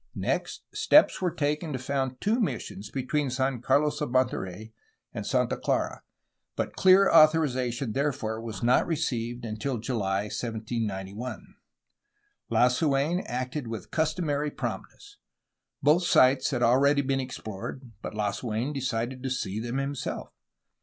Next, 0.15 0.63
steps 0.73 1.21
were 1.21 1.29
taken 1.29 1.73
to 1.73 1.77
found 1.77 2.19
two 2.19 2.39
missions 2.41 2.89
between 2.89 3.29
San 3.29 3.61
Carlos 3.61 4.01
of 4.01 4.09
Monterey 4.09 4.73
and 5.13 5.27
Santa 5.27 5.55
Clara, 5.55 6.01
but 6.55 6.75
clear 6.75 7.07
authorization 7.11 7.91
therefor 7.93 8.41
was 8.41 8.63
not 8.63 8.87
re 8.87 8.95
ceived 8.95 9.45
until 9.45 9.77
July 9.77 10.21
1791. 10.23 11.53
Lasu^n 12.51 13.21
acted 13.27 13.67
with 13.67 13.91
customary 13.91 14.49
promptness. 14.49 15.17
Both 15.83 16.05
sites 16.07 16.49
had 16.49 16.63
already 16.63 17.03
been 17.03 17.19
explored, 17.19 17.91
but 18.01 18.13
Lasu^n 18.13 18.73
decided 18.73 19.21
to 19.21 19.29
see 19.29 19.59
them 19.59 19.77
himself. 19.77 20.33